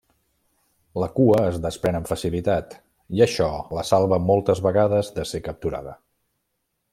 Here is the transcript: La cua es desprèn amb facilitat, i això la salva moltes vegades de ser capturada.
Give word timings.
La 1.01 1.09
cua 1.17 1.41
es 1.49 1.59
desprèn 1.65 1.97
amb 1.99 2.09
facilitat, 2.11 2.73
i 3.19 3.23
això 3.27 3.51
la 3.79 3.85
salva 3.91 4.19
moltes 4.33 4.63
vegades 4.69 5.13
de 5.19 5.27
ser 5.35 5.43
capturada. 5.51 5.95